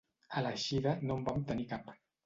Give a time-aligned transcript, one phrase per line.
[0.39, 1.99] A l'eixida no en vam tenir cap.